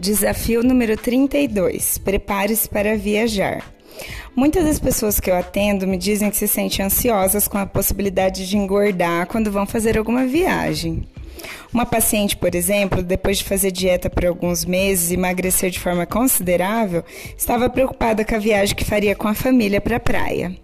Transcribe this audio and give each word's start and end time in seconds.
Desafio 0.00 0.62
número 0.62 0.96
32: 0.96 1.98
Prepare-se 1.98 2.66
para 2.66 2.96
viajar. 2.96 3.62
Muitas 4.34 4.64
das 4.64 4.78
pessoas 4.78 5.20
que 5.20 5.30
eu 5.30 5.36
atendo 5.36 5.86
me 5.86 5.98
dizem 5.98 6.30
que 6.30 6.38
se 6.38 6.48
sentem 6.48 6.86
ansiosas 6.86 7.46
com 7.46 7.58
a 7.58 7.66
possibilidade 7.66 8.48
de 8.48 8.56
engordar 8.56 9.26
quando 9.26 9.52
vão 9.52 9.66
fazer 9.66 9.98
alguma 9.98 10.24
viagem. 10.24 11.06
Uma 11.70 11.84
paciente, 11.84 12.34
por 12.34 12.54
exemplo, 12.54 13.02
depois 13.02 13.38
de 13.38 13.44
fazer 13.44 13.70
dieta 13.72 14.08
por 14.08 14.24
alguns 14.24 14.64
meses 14.64 15.10
e 15.10 15.14
emagrecer 15.14 15.68
de 15.68 15.78
forma 15.78 16.06
considerável, 16.06 17.04
estava 17.36 17.68
preocupada 17.68 18.24
com 18.24 18.34
a 18.34 18.38
viagem 18.38 18.74
que 18.74 18.84
faria 18.86 19.14
com 19.14 19.28
a 19.28 19.34
família 19.34 19.82
para 19.82 19.96
a 19.96 20.00
praia. 20.00 20.56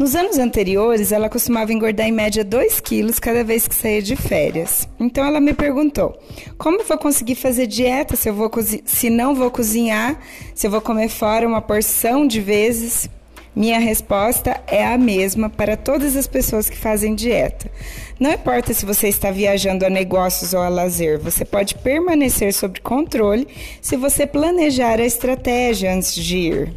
Nos 0.00 0.16
anos 0.16 0.38
anteriores, 0.38 1.12
ela 1.12 1.28
costumava 1.28 1.74
engordar 1.74 2.08
em 2.08 2.10
média 2.10 2.42
2 2.42 2.80
quilos 2.80 3.18
cada 3.18 3.44
vez 3.44 3.68
que 3.68 3.74
saía 3.74 4.00
de 4.00 4.16
férias. 4.16 4.88
Então 4.98 5.22
ela 5.22 5.38
me 5.42 5.52
perguntou: 5.52 6.18
como 6.56 6.80
eu 6.80 6.86
vou 6.86 6.96
conseguir 6.96 7.34
fazer 7.34 7.66
dieta 7.66 8.16
se, 8.16 8.26
eu 8.26 8.32
vou 8.32 8.50
se 8.86 9.10
não 9.10 9.34
vou 9.34 9.50
cozinhar, 9.50 10.18
se 10.54 10.66
eu 10.66 10.70
vou 10.70 10.80
comer 10.80 11.10
fora 11.10 11.46
uma 11.46 11.60
porção 11.60 12.26
de 12.26 12.40
vezes? 12.40 13.10
Minha 13.54 13.78
resposta 13.78 14.58
é 14.66 14.82
a 14.86 14.96
mesma 14.96 15.50
para 15.50 15.76
todas 15.76 16.16
as 16.16 16.26
pessoas 16.26 16.70
que 16.70 16.78
fazem 16.78 17.14
dieta. 17.14 17.70
Não 18.18 18.32
importa 18.32 18.72
se 18.72 18.86
você 18.86 19.06
está 19.08 19.30
viajando 19.30 19.84
a 19.84 19.90
negócios 19.90 20.54
ou 20.54 20.62
a 20.62 20.70
lazer, 20.70 21.18
você 21.18 21.44
pode 21.44 21.74
permanecer 21.74 22.54
sob 22.54 22.80
controle 22.80 23.46
se 23.82 23.98
você 23.98 24.26
planejar 24.26 24.98
a 24.98 25.04
estratégia 25.04 25.92
antes 25.92 26.14
de 26.14 26.38
ir. 26.38 26.72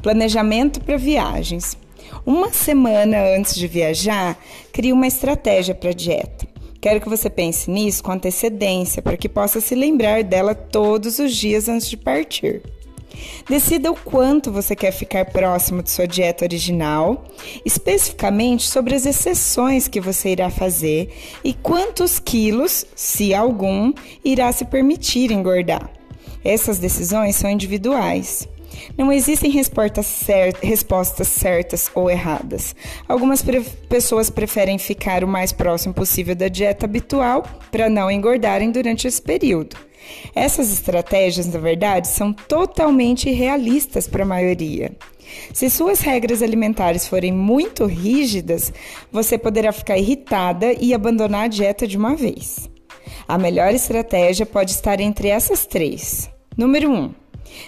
Planejamento 0.00 0.80
para 0.80 0.96
viagens. 0.96 1.76
Uma 2.28 2.52
semana 2.52 3.16
antes 3.38 3.54
de 3.54 3.66
viajar, 3.66 4.38
crie 4.70 4.92
uma 4.92 5.06
estratégia 5.06 5.74
para 5.74 5.88
a 5.88 5.94
dieta. 5.94 6.46
Quero 6.78 7.00
que 7.00 7.08
você 7.08 7.30
pense 7.30 7.70
nisso 7.70 8.02
com 8.02 8.12
antecedência 8.12 9.00
para 9.00 9.16
que 9.16 9.30
possa 9.30 9.62
se 9.62 9.74
lembrar 9.74 10.22
dela 10.22 10.54
todos 10.54 11.18
os 11.18 11.34
dias 11.34 11.70
antes 11.70 11.88
de 11.88 11.96
partir. 11.96 12.60
Decida 13.48 13.90
o 13.90 13.96
quanto 13.96 14.52
você 14.52 14.76
quer 14.76 14.92
ficar 14.92 15.24
próximo 15.24 15.82
de 15.82 15.90
sua 15.90 16.06
dieta 16.06 16.44
original, 16.44 17.24
especificamente 17.64 18.68
sobre 18.68 18.94
as 18.94 19.06
exceções 19.06 19.88
que 19.88 19.98
você 19.98 20.28
irá 20.28 20.50
fazer 20.50 21.10
e 21.42 21.54
quantos 21.54 22.18
quilos, 22.18 22.84
se 22.94 23.32
algum, 23.32 23.90
irá 24.22 24.52
se 24.52 24.66
permitir 24.66 25.32
engordar. 25.32 25.90
Essas 26.44 26.78
decisões 26.78 27.36
são 27.36 27.48
individuais. 27.48 28.46
Não 28.96 29.12
existem 29.12 29.50
respostas, 29.50 30.06
certas 31.28 31.90
ou 31.94 32.10
erradas. 32.10 32.74
Algumas 33.08 33.42
pre 33.42 33.60
pessoas 33.88 34.30
preferem 34.30 34.78
ficar 34.78 35.24
o 35.24 35.28
mais 35.28 35.52
próximo 35.52 35.94
possível 35.94 36.34
da 36.34 36.48
dieta 36.48 36.86
habitual 36.86 37.44
para 37.70 37.88
não 37.88 38.10
engordarem 38.10 38.70
durante 38.70 39.06
esse 39.06 39.20
período. 39.20 39.76
Essas 40.34 40.72
estratégias, 40.72 41.46
na 41.46 41.58
verdade, 41.58 42.08
são 42.08 42.32
totalmente 42.32 43.28
irrealistas 43.28 44.06
para 44.06 44.22
a 44.22 44.26
maioria. 44.26 44.92
Se 45.52 45.68
suas 45.68 46.00
regras 46.00 46.42
alimentares 46.42 47.06
forem 47.06 47.32
muito 47.32 47.84
rígidas, 47.84 48.72
você 49.12 49.36
poderá 49.36 49.72
ficar 49.72 49.98
irritada 49.98 50.72
e 50.80 50.94
abandonar 50.94 51.44
a 51.44 51.48
dieta 51.48 51.86
de 51.86 51.96
uma 51.96 52.14
vez. 52.14 52.70
A 53.26 53.36
melhor 53.36 53.74
estratégia 53.74 54.46
pode 54.46 54.70
estar 54.70 55.00
entre 55.00 55.28
essas 55.28 55.66
três. 55.66 56.30
Número 56.56 56.90
1. 56.90 56.94
Um, 56.94 57.14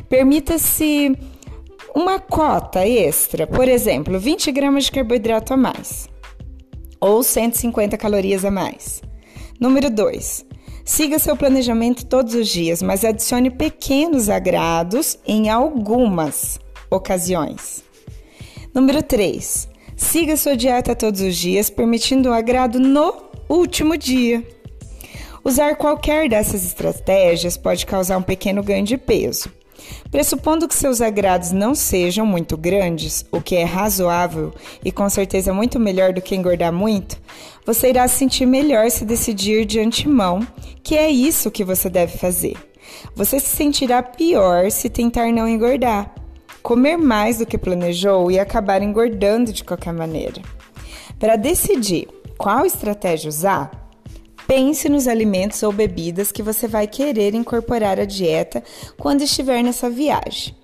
Permita-se 0.08 1.16
uma 1.94 2.18
cota 2.18 2.86
extra, 2.86 3.46
por 3.46 3.68
exemplo, 3.68 4.18
20 4.18 4.52
gramas 4.52 4.84
de 4.84 4.92
carboidrato 4.92 5.52
a 5.52 5.56
mais 5.56 6.08
ou 7.00 7.22
150 7.22 7.96
calorias 7.96 8.44
a 8.44 8.50
mais. 8.50 9.02
Número 9.58 9.90
2. 9.90 10.44
Siga 10.84 11.18
seu 11.18 11.36
planejamento 11.36 12.04
todos 12.04 12.34
os 12.34 12.48
dias, 12.48 12.82
mas 12.82 13.04
adicione 13.04 13.50
pequenos 13.50 14.28
agrados 14.28 15.18
em 15.26 15.48
algumas 15.48 16.58
ocasiões. 16.90 17.82
Número 18.74 19.02
3. 19.02 19.68
Siga 19.96 20.36
sua 20.36 20.56
dieta 20.56 20.94
todos 20.94 21.20
os 21.20 21.36
dias, 21.36 21.70
permitindo 21.70 22.30
o 22.30 22.32
agrado 22.32 22.78
no 22.78 23.14
último 23.48 23.96
dia. 23.96 24.46
Usar 25.44 25.76
qualquer 25.76 26.28
dessas 26.28 26.64
estratégias 26.64 27.56
pode 27.56 27.86
causar 27.86 28.18
um 28.18 28.22
pequeno 28.22 28.62
ganho 28.62 28.84
de 28.84 28.98
peso. 28.98 29.50
Pressupondo 30.10 30.66
que 30.66 30.74
seus 30.74 31.00
agrados 31.00 31.52
não 31.52 31.74
sejam 31.74 32.26
muito 32.26 32.56
grandes, 32.56 33.24
o 33.30 33.40
que 33.40 33.56
é 33.56 33.64
razoável 33.64 34.52
e 34.84 34.90
com 34.90 35.08
certeza 35.08 35.52
muito 35.52 35.78
melhor 35.78 36.12
do 36.12 36.20
que 36.20 36.34
engordar 36.34 36.72
muito, 36.72 37.18
você 37.64 37.90
irá 37.90 38.06
se 38.08 38.18
sentir 38.18 38.46
melhor 38.46 38.90
se 38.90 39.04
decidir 39.04 39.64
de 39.64 39.78
antemão 39.78 40.46
que 40.82 40.96
é 40.96 41.10
isso 41.10 41.50
que 41.50 41.64
você 41.64 41.88
deve 41.88 42.18
fazer. 42.18 42.56
Você 43.14 43.38
se 43.38 43.56
sentirá 43.56 44.02
pior 44.02 44.70
se 44.70 44.88
tentar 44.88 45.30
não 45.32 45.48
engordar, 45.48 46.12
comer 46.62 46.96
mais 46.96 47.38
do 47.38 47.46
que 47.46 47.58
planejou 47.58 48.30
e 48.30 48.38
acabar 48.38 48.82
engordando 48.82 49.52
de 49.52 49.62
qualquer 49.62 49.92
maneira. 49.92 50.42
Para 51.18 51.36
decidir 51.36 52.08
qual 52.36 52.64
estratégia 52.64 53.28
usar, 53.28 53.70
Pense 54.50 54.88
nos 54.88 55.06
alimentos 55.06 55.62
ou 55.62 55.70
bebidas 55.70 56.32
que 56.32 56.42
você 56.42 56.66
vai 56.66 56.88
querer 56.88 57.36
incorporar 57.36 58.00
à 58.00 58.04
dieta 58.04 58.64
quando 58.98 59.22
estiver 59.22 59.62
nessa 59.62 59.88
viagem. 59.88 60.56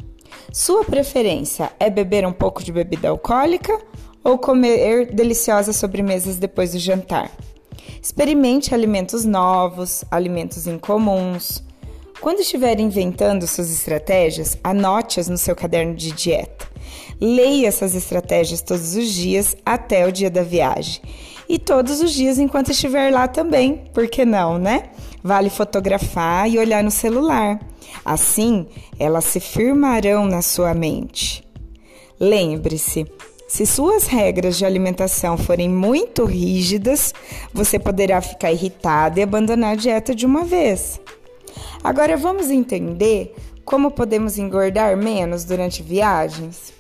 Sua 0.53 0.85
preferência 0.85 1.71
é 1.79 1.89
beber 1.89 2.27
um 2.27 2.33
pouco 2.33 2.65
de 2.65 2.73
bebida 2.73 3.11
alcoólica 3.11 3.81
ou 4.25 4.39
comer 4.39 5.15
deliciosas 5.15 5.77
sobremesas 5.77 6.37
depois 6.37 6.73
do 6.73 6.81
jantar? 6.81 7.31
Experimente 8.03 8.75
alimentos 8.75 9.25
novos, 9.25 10.05
alimentos 10.11 10.67
incomuns. 10.67 11.63
Quando 12.21 12.41
estiver 12.41 12.81
inventando 12.81 13.47
suas 13.47 13.71
estratégias, 13.71 14.59
anote-as 14.65 15.29
no 15.29 15.39
seu 15.39 15.55
caderno 15.55 15.95
de 15.95 16.11
dieta. 16.11 16.67
Leia 17.21 17.69
essas 17.69 17.95
estratégias 17.95 18.61
todos 18.61 18.95
os 18.95 19.13
dias 19.13 19.57
até 19.65 20.07
o 20.07 20.13
dia 20.13 20.31
da 20.31 20.43
viagem 20.43 21.01
e 21.49 21.59
todos 21.59 22.01
os 22.01 22.13
dias 22.13 22.39
enquanto 22.39 22.71
estiver 22.71 23.13
lá 23.13 23.29
também, 23.29 23.85
por 23.95 24.09
que 24.09 24.25
não, 24.25 24.59
né? 24.59 24.91
Vale 25.23 25.49
fotografar 25.49 26.49
e 26.49 26.59
olhar 26.59 26.83
no 26.83 26.91
celular. 26.91 27.61
Assim, 28.05 28.67
elas 28.99 29.25
se 29.25 29.41
firmarão 29.41 30.27
na 30.27 30.43
sua 30.43 30.75
mente. 30.75 31.45
Lembre-se, 32.19 33.07
se 33.49 33.65
suas 33.65 34.07
regras 34.07 34.59
de 34.59 34.65
alimentação 34.65 35.39
forem 35.39 35.69
muito 35.69 36.25
rígidas, 36.25 37.15
você 37.53 37.79
poderá 37.79 38.21
ficar 38.21 38.51
irritada 38.51 39.21
e 39.21 39.23
abandonar 39.23 39.73
a 39.73 39.77
dieta 39.77 40.15
de 40.15 40.27
uma 40.27 40.45
vez. 40.45 41.01
Agora 41.83 42.17
vamos 42.17 42.51
entender 42.51 43.35
como 43.65 43.91
podemos 43.91 44.39
engordar 44.39 44.97
menos 44.97 45.45
durante 45.45 45.83
viagens? 45.83 46.73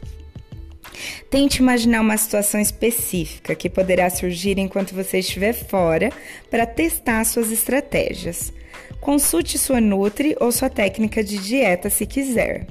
Tente 1.31 1.61
imaginar 1.61 2.01
uma 2.01 2.17
situação 2.17 2.61
específica 2.61 3.55
que 3.55 3.71
poderá 3.71 4.09
surgir 4.11 4.59
enquanto 4.59 4.95
você 4.95 5.19
estiver 5.19 5.53
fora 5.53 6.11
para 6.51 6.67
testar 6.67 7.25
suas 7.25 7.51
estratégias. 7.51 8.53
Consulte 9.01 9.59
sua 9.59 9.81
Nutri 9.81 10.37
ou 10.41 10.51
sua 10.51 10.71
técnica 10.71 11.23
de 11.23 11.39
dieta 11.39 11.91
se 11.91 12.07
quiser. 12.07 12.67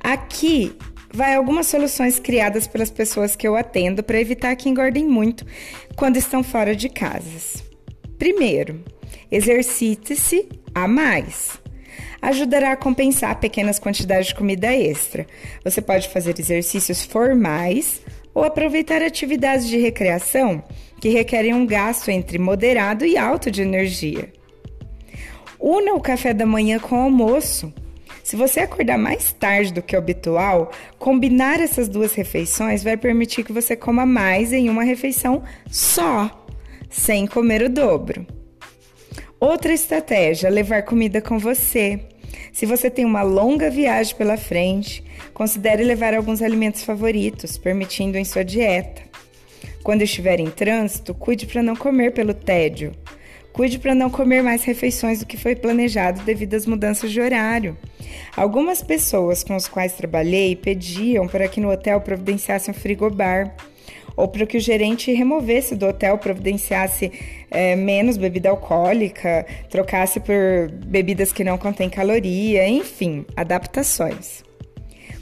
Aqui 0.00 0.76
vai 1.12 1.34
algumas 1.34 1.66
soluções 1.66 2.18
criadas 2.18 2.66
pelas 2.66 2.90
pessoas 2.90 3.36
que 3.36 3.46
eu 3.46 3.56
atendo 3.56 4.02
para 4.02 4.20
evitar 4.20 4.56
que 4.56 4.68
engordem 4.68 5.06
muito 5.06 5.46
quando 5.96 6.16
estão 6.16 6.42
fora 6.42 6.74
de 6.74 6.88
casas. 6.88 7.62
Primeiro, 8.18 8.82
exercite-se 9.30 10.48
a 10.74 10.88
mais 10.88 11.63
ajudará 12.20 12.72
a 12.72 12.76
compensar 12.76 13.38
pequenas 13.38 13.78
quantidades 13.78 14.28
de 14.28 14.34
comida 14.34 14.74
extra. 14.74 15.26
Você 15.62 15.80
pode 15.82 16.08
fazer 16.08 16.38
exercícios 16.38 17.04
formais 17.04 18.00
ou 18.34 18.44
aproveitar 18.44 19.02
atividades 19.02 19.68
de 19.68 19.78
recreação 19.78 20.62
que 21.00 21.08
requerem 21.08 21.54
um 21.54 21.66
gasto 21.66 22.10
entre 22.10 22.38
moderado 22.38 23.04
e 23.04 23.16
alto 23.16 23.50
de 23.50 23.62
energia. 23.62 24.32
Una 25.60 25.94
o 25.94 26.00
café 26.00 26.34
da 26.34 26.44
manhã 26.44 26.78
com 26.78 26.96
o 26.96 27.02
almoço. 27.02 27.72
Se 28.22 28.36
você 28.36 28.60
acordar 28.60 28.98
mais 28.98 29.32
tarde 29.32 29.72
do 29.72 29.82
que 29.82 29.94
o 29.94 29.98
habitual, 29.98 30.72
combinar 30.98 31.60
essas 31.60 31.88
duas 31.88 32.14
refeições 32.14 32.82
vai 32.82 32.96
permitir 32.96 33.44
que 33.44 33.52
você 33.52 33.76
coma 33.76 34.06
mais 34.06 34.52
em 34.52 34.70
uma 34.70 34.82
refeição 34.82 35.42
só, 35.70 36.46
sem 36.88 37.26
comer 37.26 37.62
o 37.62 37.68
dobro. 37.68 38.26
Outra 39.44 39.74
estratégia: 39.74 40.48
levar 40.48 40.84
comida 40.84 41.20
com 41.20 41.38
você. 41.38 42.00
Se 42.50 42.64
você 42.64 42.88
tem 42.88 43.04
uma 43.04 43.20
longa 43.20 43.68
viagem 43.68 44.16
pela 44.16 44.38
frente, 44.38 45.04
considere 45.34 45.84
levar 45.84 46.14
alguns 46.14 46.40
alimentos 46.40 46.82
favoritos, 46.82 47.58
permitindo 47.58 48.16
em 48.16 48.24
sua 48.24 48.42
dieta. 48.42 49.02
Quando 49.82 50.00
estiver 50.00 50.40
em 50.40 50.48
trânsito, 50.48 51.12
cuide 51.12 51.44
para 51.44 51.62
não 51.62 51.76
comer 51.76 52.14
pelo 52.14 52.32
tédio. 52.32 52.92
Cuide 53.52 53.78
para 53.78 53.94
não 53.94 54.08
comer 54.08 54.42
mais 54.42 54.64
refeições 54.64 55.18
do 55.18 55.26
que 55.26 55.36
foi 55.36 55.54
planejado 55.54 56.22
devido 56.22 56.54
às 56.54 56.64
mudanças 56.64 57.12
de 57.12 57.20
horário. 57.20 57.76
Algumas 58.34 58.82
pessoas 58.82 59.44
com 59.44 59.52
as 59.52 59.68
quais 59.68 59.92
trabalhei 59.92 60.56
pediam 60.56 61.28
para 61.28 61.48
que 61.48 61.60
no 61.60 61.70
hotel 61.70 62.00
providenciasse 62.00 62.70
um 62.70 62.74
frigobar. 62.74 63.54
Ou 64.16 64.28
para 64.28 64.46
que 64.46 64.56
o 64.56 64.60
gerente 64.60 65.12
removesse 65.12 65.74
do 65.74 65.86
hotel, 65.86 66.18
providenciasse 66.18 67.12
é, 67.50 67.74
menos 67.76 68.16
bebida 68.16 68.50
alcoólica, 68.50 69.46
trocasse 69.68 70.20
por 70.20 70.70
bebidas 70.86 71.32
que 71.32 71.44
não 71.44 71.58
contêm 71.58 71.90
caloria, 71.90 72.68
enfim, 72.68 73.24
adaptações. 73.36 74.42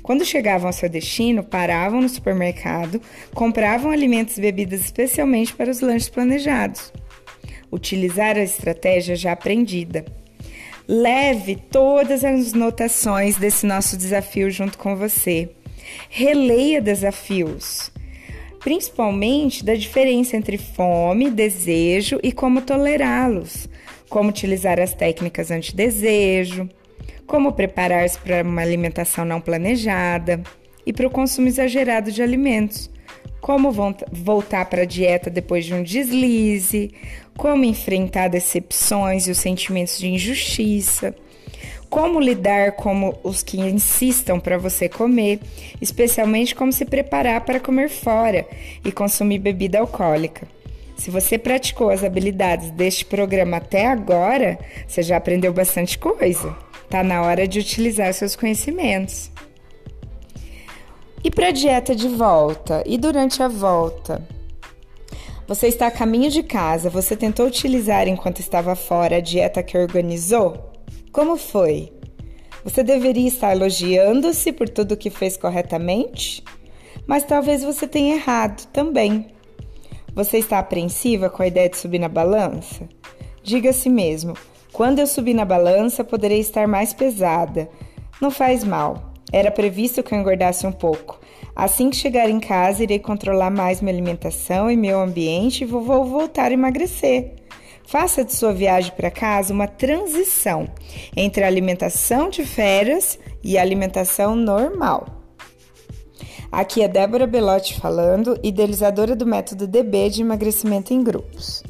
Quando 0.02 0.24
chegavam 0.24 0.66
ao 0.66 0.72
seu 0.72 0.88
destino, 0.88 1.44
paravam 1.44 2.00
no 2.00 2.08
supermercado, 2.08 3.00
compravam 3.34 3.90
alimentos 3.90 4.36
e 4.36 4.40
bebidas 4.40 4.80
especialmente 4.80 5.54
para 5.54 5.70
os 5.70 5.80
lanches 5.80 6.08
planejados. 6.08 6.92
Utilizar 7.70 8.36
a 8.36 8.42
estratégia 8.42 9.14
já 9.14 9.32
aprendida. 9.32 10.04
Leve 10.88 11.54
todas 11.54 12.24
as 12.24 12.52
notações 12.52 13.36
desse 13.36 13.64
nosso 13.64 13.96
desafio 13.96 14.50
junto 14.50 14.76
com 14.76 14.96
você. 14.96 15.50
Releia 16.10 16.80
desafios, 16.80 17.91
principalmente 18.62 19.64
da 19.64 19.74
diferença 19.74 20.36
entre 20.36 20.56
fome, 20.56 21.30
desejo 21.30 22.18
e 22.22 22.32
como 22.32 22.62
tolerá-los, 22.62 23.68
como 24.08 24.30
utilizar 24.30 24.80
as 24.80 24.94
técnicas 24.94 25.50
anti-desejo, 25.50 26.68
como 27.26 27.52
preparar-se 27.52 28.18
para 28.18 28.42
uma 28.42 28.62
alimentação 28.62 29.24
não 29.24 29.40
planejada 29.40 30.42
e 30.86 30.92
para 30.92 31.06
o 31.06 31.10
consumo 31.10 31.48
exagerado 31.48 32.12
de 32.12 32.22
alimentos, 32.22 32.90
como 33.40 33.72
voltar 34.12 34.66
para 34.66 34.82
a 34.82 34.86
dieta 34.86 35.28
depois 35.28 35.64
de 35.64 35.74
um 35.74 35.82
deslize, 35.82 36.92
como 37.36 37.64
enfrentar 37.64 38.28
decepções 38.28 39.26
e 39.26 39.32
os 39.32 39.38
sentimentos 39.38 39.98
de 39.98 40.08
injustiça, 40.08 41.14
como 41.92 42.18
lidar 42.18 42.72
com 42.72 43.14
os 43.22 43.42
que 43.42 43.60
insistam 43.60 44.40
para 44.40 44.56
você 44.56 44.88
comer, 44.88 45.40
especialmente 45.78 46.54
como 46.54 46.72
se 46.72 46.86
preparar 46.86 47.42
para 47.42 47.60
comer 47.60 47.90
fora 47.90 48.48
e 48.82 48.90
consumir 48.90 49.40
bebida 49.40 49.78
alcoólica. 49.78 50.48
Se 50.96 51.10
você 51.10 51.36
praticou 51.36 51.90
as 51.90 52.02
habilidades 52.02 52.70
deste 52.70 53.04
programa 53.04 53.58
até 53.58 53.88
agora, 53.88 54.58
você 54.88 55.02
já 55.02 55.18
aprendeu 55.18 55.52
bastante 55.52 55.98
coisa. 55.98 56.56
Tá 56.88 57.04
na 57.04 57.20
hora 57.20 57.46
de 57.46 57.58
utilizar 57.58 58.14
seus 58.14 58.34
conhecimentos. 58.34 59.30
E 61.22 61.30
para 61.30 61.48
a 61.48 61.52
dieta 61.52 61.94
de 61.94 62.08
volta? 62.08 62.82
E 62.86 62.96
durante 62.96 63.42
a 63.42 63.48
volta? 63.48 64.26
Você 65.46 65.66
está 65.66 65.88
a 65.88 65.90
caminho 65.90 66.30
de 66.30 66.42
casa, 66.42 66.88
você 66.88 67.14
tentou 67.14 67.46
utilizar 67.46 68.08
enquanto 68.08 68.40
estava 68.40 68.74
fora 68.74 69.16
a 69.16 69.20
dieta 69.20 69.62
que 69.62 69.76
organizou? 69.76 70.71
Como 71.12 71.36
foi? 71.36 71.92
Você 72.64 72.82
deveria 72.82 73.28
estar 73.28 73.54
elogiando-se 73.54 74.50
por 74.50 74.66
tudo 74.66 74.96
que 74.96 75.10
fez 75.10 75.36
corretamente? 75.36 76.42
Mas 77.06 77.22
talvez 77.22 77.62
você 77.62 77.86
tenha 77.86 78.14
errado 78.14 78.66
também. 78.72 79.26
Você 80.14 80.38
está 80.38 80.58
apreensiva 80.58 81.28
com 81.28 81.42
a 81.42 81.46
ideia 81.46 81.68
de 81.68 81.76
subir 81.76 81.98
na 81.98 82.08
balança? 82.08 82.88
Diga 83.42 83.68
a 83.68 83.72
si 83.74 83.90
mesmo: 83.90 84.32
quando 84.72 85.00
eu 85.00 85.06
subir 85.06 85.34
na 85.34 85.44
balança, 85.44 86.02
poderei 86.02 86.40
estar 86.40 86.66
mais 86.66 86.94
pesada. 86.94 87.68
Não 88.18 88.30
faz 88.30 88.64
mal. 88.64 89.12
Era 89.30 89.50
previsto 89.50 90.02
que 90.02 90.14
eu 90.14 90.18
engordasse 90.18 90.66
um 90.66 90.72
pouco. 90.72 91.20
Assim 91.54 91.90
que 91.90 91.96
chegar 91.96 92.30
em 92.30 92.40
casa, 92.40 92.82
irei 92.82 92.98
controlar 92.98 93.50
mais 93.50 93.82
minha 93.82 93.92
alimentação 93.92 94.70
e 94.70 94.78
meu 94.78 94.98
ambiente 94.98 95.64
e 95.64 95.66
vou 95.66 96.06
voltar 96.06 96.50
a 96.50 96.54
emagrecer. 96.54 97.41
Faça 97.86 98.24
de 98.24 98.32
sua 98.32 98.52
viagem 98.52 98.92
para 98.96 99.10
casa 99.10 99.52
uma 99.52 99.66
transição 99.68 100.68
entre 101.16 101.44
a 101.44 101.46
alimentação 101.46 102.30
de 102.30 102.44
férias 102.44 103.18
e 103.42 103.58
a 103.58 103.62
alimentação 103.62 104.34
normal. 104.34 105.22
Aqui 106.50 106.82
é 106.82 106.88
Débora 106.88 107.26
Belotti 107.26 107.80
falando, 107.80 108.38
idealizadora 108.42 109.16
do 109.16 109.26
método 109.26 109.66
DB 109.66 110.10
de 110.10 110.20
emagrecimento 110.20 110.92
em 110.92 111.02
grupos. 111.02 111.62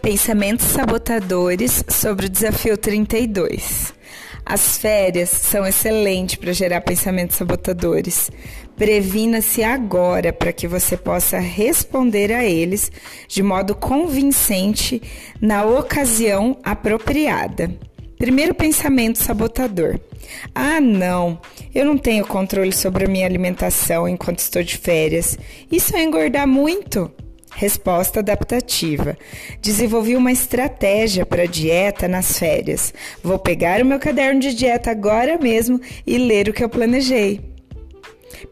Pensamentos 0.00 0.64
sabotadores 0.64 1.84
sobre 1.86 2.26
o 2.26 2.28
desafio 2.30 2.78
32. 2.78 3.97
As 4.48 4.78
férias 4.78 5.28
são 5.28 5.66
excelentes 5.66 6.36
para 6.36 6.54
gerar 6.54 6.80
pensamentos 6.80 7.36
sabotadores. 7.36 8.30
Previna-se 8.76 9.62
agora 9.62 10.32
para 10.32 10.54
que 10.54 10.66
você 10.66 10.96
possa 10.96 11.38
responder 11.38 12.32
a 12.32 12.42
eles 12.46 12.90
de 13.28 13.42
modo 13.42 13.74
convincente 13.74 15.02
na 15.38 15.66
ocasião 15.66 16.56
apropriada. 16.64 17.70
Primeiro 18.16 18.54
pensamento 18.54 19.18
sabotador. 19.18 20.00
Ah, 20.54 20.80
não, 20.80 21.38
eu 21.74 21.84
não 21.84 21.98
tenho 21.98 22.26
controle 22.26 22.72
sobre 22.72 23.04
a 23.04 23.08
minha 23.08 23.26
alimentação 23.26 24.08
enquanto 24.08 24.38
estou 24.38 24.62
de 24.62 24.78
férias. 24.78 25.36
Isso 25.70 25.94
é 25.94 26.02
engordar 26.02 26.48
muito. 26.48 27.12
Resposta 27.54 28.20
adaptativa. 28.20 29.16
Desenvolvi 29.60 30.16
uma 30.16 30.30
estratégia 30.32 31.26
para 31.26 31.46
dieta 31.46 32.06
nas 32.06 32.38
férias. 32.38 32.94
Vou 33.22 33.38
pegar 33.38 33.80
o 33.82 33.84
meu 33.84 33.98
caderno 33.98 34.40
de 34.40 34.54
dieta 34.54 34.90
agora 34.90 35.38
mesmo 35.38 35.80
e 36.06 36.18
ler 36.18 36.48
o 36.48 36.52
que 36.52 36.62
eu 36.62 36.68
planejei. 36.68 37.40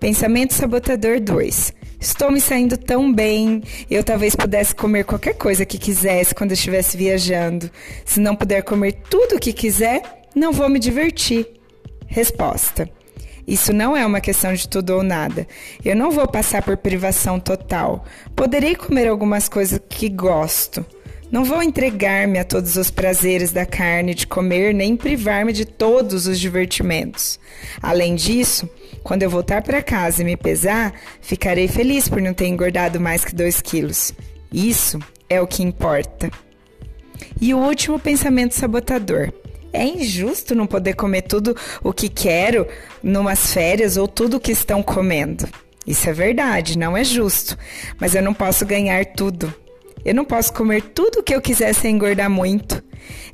Pensamento 0.00 0.54
sabotador 0.54 1.20
2. 1.20 1.72
Estou 2.00 2.31
me 2.31 2.40
saindo 2.40 2.76
tão 2.76 3.12
bem. 3.12 3.62
Eu 3.90 4.04
talvez 4.04 4.34
pudesse 4.37 4.75
comer 4.75 5.04
qualquer 5.04 5.34
coisa 5.34 5.64
que 5.64 5.78
quisesse 5.78 6.34
quando 6.34 6.52
estivesse 6.52 6.96
viajando. 6.96 7.70
Se 8.04 8.20
não 8.20 8.37
puder 8.37 8.62
comer 8.62 9.00
tudo 9.08 9.37
o 9.37 9.40
que 9.40 9.52
quiser, 9.52 10.02
não 10.34 10.52
vou 10.52 10.69
me 10.69 10.78
divertir. 10.78 11.46
Resposta. 12.06 12.95
Isso 13.46 13.72
não 13.72 13.96
é 13.96 14.04
uma 14.04 14.20
questão 14.20 14.52
de 14.52 14.69
tudo 14.69 14.90
ou 14.90 15.02
nada. 15.02 15.46
Eu 15.84 15.94
não 15.94 16.10
vou 16.10 16.26
passar 16.26 16.62
por 16.62 16.76
privação 16.76 17.38
total. 17.38 18.04
Poderei 18.34 18.75
comer 18.75 19.06
algumas 19.06 19.48
coisas 19.48 19.81
que 19.88 20.08
gosto. 20.08 20.84
Não 21.31 21.44
vou 21.44 21.62
entregar-me 21.62 22.38
a 22.38 22.44
todos 22.44 22.76
os 22.76 22.90
prazeres 22.90 23.50
da 23.52 23.66
carne 23.66 24.14
de 24.14 24.26
comer, 24.26 24.72
nem 24.72 24.96
privar-me 24.96 25.52
de 25.52 25.64
todos 25.64 26.26
os 26.26 26.38
divertimentos. 26.38 27.40
Além 27.82 28.14
disso, 28.14 28.69
quando 29.02 29.25
eu 29.25 29.31
voltar 29.31 29.62
para 29.62 29.82
casa 29.82 30.22
e 30.22 30.25
me 30.25 30.37
pesar, 30.37 30.92
ficarei 31.20 31.66
feliz 31.66 32.08
por 32.08 32.22
não 32.22 32.32
ter 32.32 32.46
engordado 32.46 33.00
mais 33.00 33.25
que 33.25 33.34
2 33.34 33.60
quilos. 33.60 34.12
Isso 34.52 35.00
é 35.28 35.40
o 35.40 35.46
que 35.49 35.64
importa. 35.64 36.31
E 37.40 37.52
o 37.52 37.58
último 37.58 37.99
pensamento 37.99 38.54
sabotador. 38.54 39.32
É 39.76 39.84
injusto 39.84 40.55
não 40.55 40.67
poder 40.67 40.94
comer 40.94 41.23
tudo 41.23 41.55
o 41.84 41.93
que 41.93 42.08
quero 42.08 42.67
numas 43.02 43.52
férias 43.52 43.99
ou 43.99 44.08
tudo 44.08 44.38
o 44.38 44.40
que 44.40 44.50
estão 44.50 44.82
comendo. 44.82 45.47
Isso 45.87 46.09
é 46.09 46.12
verdade, 46.14 46.78
não 46.78 46.97
é 46.97 47.04
justo. 47.04 47.59
Mas 48.00 48.14
eu 48.14 48.23
não 48.23 48.33
posso 48.33 48.64
ganhar 48.64 49.04
tudo. 49.04 49.54
Eu 50.02 50.14
não 50.14 50.25
posso 50.25 50.52
comer 50.52 50.83
tudo 50.83 51.18
o 51.18 51.23
que 51.23 51.35
eu 51.35 51.42
quiser 51.42 51.75
sem 51.75 51.95
engordar 51.95 52.30
muito. 52.30 52.83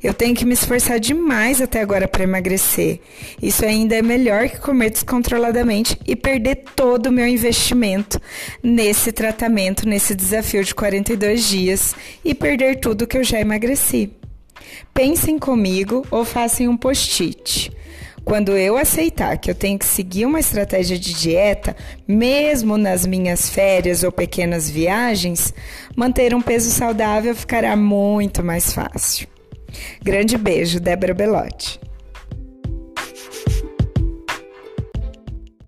Eu 0.03 0.13
tenho 0.13 0.35
que 0.35 0.45
me 0.45 0.53
esforçar 0.53 0.99
demais 0.99 1.61
até 1.61 1.79
agora 1.79 2.09
para 2.09 2.23
emagrecer. 2.23 2.99
Isso 3.41 3.63
ainda 3.63 3.95
é 3.95 4.01
melhor 4.01 4.49
que 4.49 4.59
comer 4.59 4.89
descontroladamente 4.89 5.97
e 6.05 6.15
perder 6.15 6.63
todo 6.75 7.07
o 7.07 7.11
meu 7.11 7.25
investimento 7.25 8.19
nesse 8.61 9.11
tratamento, 9.11 9.87
nesse 9.87 10.13
desafio 10.13 10.63
de 10.63 10.75
42 10.75 11.47
dias 11.47 11.95
e 12.25 12.35
perder 12.35 12.81
tudo 12.81 13.07
que 13.07 13.17
eu 13.17 13.23
já 13.23 13.39
emagreci. 13.39 14.11
Pensem 14.93 15.39
comigo 15.39 16.05
ou 16.11 16.23
façam 16.23 16.67
um 16.67 16.77
post-it. 16.77 17.71
Quando 18.23 18.55
eu 18.57 18.77
aceitar 18.77 19.37
que 19.37 19.51
eu 19.51 19.55
tenho 19.55 19.77
que 19.77 19.85
seguir 19.85 20.25
uma 20.25 20.39
estratégia 20.39 20.97
de 20.97 21.13
dieta, 21.13 21.75
mesmo 22.07 22.77
nas 22.77 23.05
minhas 23.05 23.49
férias 23.49 24.01
ou 24.03 24.11
pequenas 24.11 24.69
viagens, 24.69 25.53
manter 25.95 26.33
um 26.33 26.41
peso 26.41 26.71
saudável 26.71 27.35
ficará 27.35 27.75
muito 27.75 28.41
mais 28.41 28.71
fácil. 28.71 29.27
Grande 30.01 30.37
beijo, 30.37 30.79
Débora 30.79 31.13
Belotti. 31.13 31.79